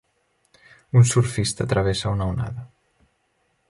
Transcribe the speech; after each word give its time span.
Un 1.01 1.05
surfista 1.11 1.69
travessa 1.75 2.17
una 2.17 2.31
onada. 2.35 2.69